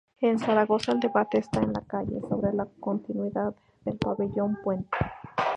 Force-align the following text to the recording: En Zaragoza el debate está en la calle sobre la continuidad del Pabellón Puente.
En 0.19 0.39
Zaragoza 0.39 0.93
el 0.93 0.99
debate 0.99 1.37
está 1.37 1.61
en 1.61 1.73
la 1.73 1.81
calle 1.81 2.21
sobre 2.27 2.51
la 2.53 2.65
continuidad 2.79 3.53
del 3.85 3.97
Pabellón 3.99 4.57
Puente. 4.63 4.89